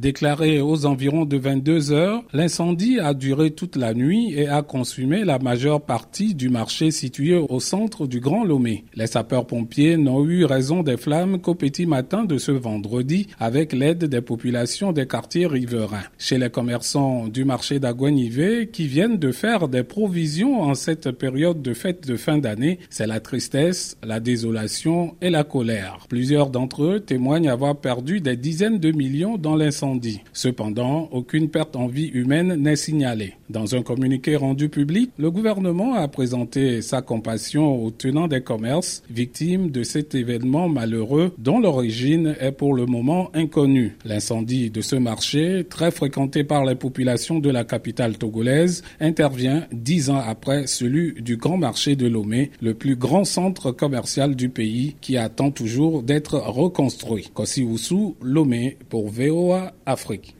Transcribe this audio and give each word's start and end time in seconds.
Déclaré 0.00 0.62
aux 0.62 0.86
environs 0.86 1.26
de 1.26 1.36
22 1.36 1.92
heures, 1.92 2.22
l'incendie 2.32 2.98
a 2.98 3.12
duré 3.12 3.50
toute 3.50 3.76
la 3.76 3.92
nuit 3.92 4.32
et 4.32 4.48
a 4.48 4.62
consumé 4.62 5.26
la 5.26 5.38
majeure 5.38 5.82
partie 5.82 6.34
du 6.34 6.48
marché 6.48 6.90
situé 6.90 7.34
au 7.36 7.60
centre 7.60 8.06
du 8.06 8.18
Grand 8.18 8.42
Lomé. 8.42 8.84
Les 8.94 9.08
sapeurs-pompiers 9.08 9.98
n'ont 9.98 10.24
eu 10.24 10.46
raison 10.46 10.82
des 10.82 10.96
flammes 10.96 11.38
qu'au 11.38 11.54
petit 11.54 11.84
matin 11.84 12.24
de 12.24 12.38
ce 12.38 12.50
vendredi 12.50 13.26
avec 13.38 13.74
l'aide 13.74 14.06
des 14.06 14.22
populations 14.22 14.92
des 14.92 15.06
quartiers 15.06 15.46
riverains. 15.46 16.04
Chez 16.16 16.38
les 16.38 16.48
commerçants 16.48 17.28
du 17.28 17.44
marché 17.44 17.78
d'Aguanivé 17.78 18.70
qui 18.72 18.86
viennent 18.86 19.18
de 19.18 19.32
faire 19.32 19.68
des 19.68 19.82
provisions 19.82 20.62
en 20.62 20.72
cette 20.72 21.10
période 21.10 21.60
de 21.60 21.74
fête 21.74 22.08
de 22.08 22.16
fin 22.16 22.38
d'année, 22.38 22.78
c'est 22.88 23.06
la 23.06 23.20
tristesse, 23.20 23.98
la 24.02 24.18
désolation 24.18 25.14
et 25.20 25.28
la 25.28 25.44
colère. 25.44 26.06
Plusieurs 26.08 26.48
d'entre 26.48 26.84
eux 26.84 27.00
témoignent 27.00 27.50
avoir 27.50 27.76
perdu 27.76 28.22
des 28.22 28.38
dizaines 28.38 28.78
de 28.78 28.92
millions 28.92 29.36
dans 29.36 29.56
l'incendie. 29.56 29.89
Cependant, 30.32 31.08
aucune 31.12 31.48
perte 31.48 31.76
en 31.76 31.86
vie 31.86 32.08
humaine 32.08 32.54
n'est 32.54 32.76
signalée. 32.76 33.34
Dans 33.48 33.74
un 33.74 33.82
communiqué 33.82 34.36
rendu 34.36 34.68
public, 34.68 35.10
le 35.18 35.30
gouvernement 35.30 35.94
a 35.94 36.06
présenté 36.08 36.82
sa 36.82 37.02
compassion 37.02 37.82
aux 37.82 37.90
tenants 37.90 38.28
des 38.28 38.42
commerces 38.42 39.02
victimes 39.10 39.70
de 39.70 39.82
cet 39.82 40.14
événement 40.14 40.68
malheureux 40.68 41.32
dont 41.38 41.58
l'origine 41.58 42.36
est 42.40 42.52
pour 42.52 42.74
le 42.74 42.86
moment 42.86 43.30
inconnue. 43.34 43.96
L'incendie 44.04 44.70
de 44.70 44.80
ce 44.80 44.96
marché, 44.96 45.64
très 45.68 45.90
fréquenté 45.90 46.44
par 46.44 46.64
les 46.64 46.74
populations 46.76 47.38
de 47.40 47.50
la 47.50 47.64
capitale 47.64 48.18
togolaise, 48.18 48.82
intervient 49.00 49.66
dix 49.72 50.10
ans 50.10 50.22
après 50.24 50.66
celui 50.66 51.20
du 51.20 51.36
grand 51.36 51.56
marché 51.56 51.96
de 51.96 52.06
Lomé, 52.06 52.50
le 52.60 52.74
plus 52.74 52.96
grand 52.96 53.24
centre 53.24 53.72
commercial 53.72 54.36
du 54.36 54.48
pays 54.48 54.94
qui 55.00 55.16
attend 55.16 55.50
toujours 55.50 56.02
d'être 56.02 56.36
reconstruit. 56.38 57.30
Kossi 57.34 57.66
Lomé 58.22 58.76
pour 58.88 59.08
VOA 59.08 59.72
Afrique. 59.86 60.36